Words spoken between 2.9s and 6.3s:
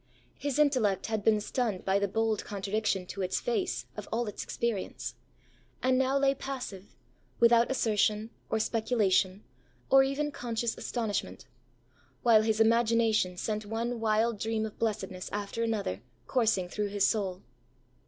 to its face, of all its experience, and now